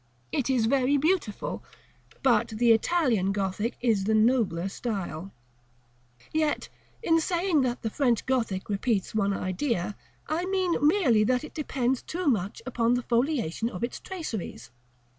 [0.31, 1.63] It is very beautiful,
[2.23, 5.25] but the Italian Gothic is the nobler style.§
[6.25, 6.29] CIV.
[6.33, 6.69] Yet,
[7.03, 9.95] in saying that the French Gothic repeats one idea,
[10.27, 14.71] I mean merely that it depends too much upon the foliation of its traceries.